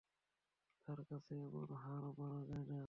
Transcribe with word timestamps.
তাঁর 0.87 0.99
কাছে 1.09 1.33
এমন 1.47 1.69
হার, 1.83 2.03
মানা 2.19 2.39
যায় 2.49 2.65
না। 2.69 2.79